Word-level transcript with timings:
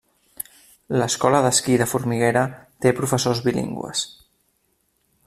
L’Escola 0.99 1.41
d’esquí 1.47 1.75
de 1.81 1.87
Formiguera 1.93 2.43
té 2.85 2.95
professors 3.01 3.43
bilingües. 3.49 4.05